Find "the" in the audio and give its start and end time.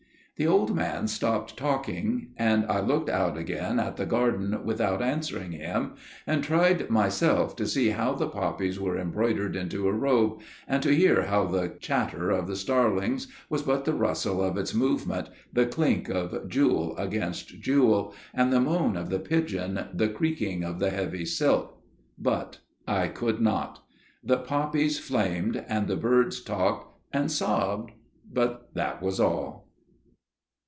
0.37-0.47, 3.97-4.07, 8.15-8.25, 11.45-11.75, 12.47-12.55, 13.85-13.93, 15.53-15.67, 18.51-18.59, 19.11-19.19, 19.93-20.09, 20.79-20.89, 24.23-24.37, 25.87-25.95